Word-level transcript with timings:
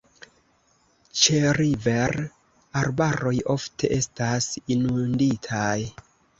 Ĉeriver-arbaroj 1.23 3.35
ofte 3.57 3.93
estas 4.01 4.51
inunditaj. 4.79 5.71